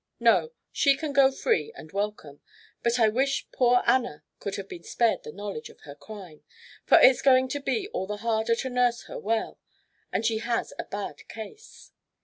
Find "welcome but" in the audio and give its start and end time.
1.91-2.99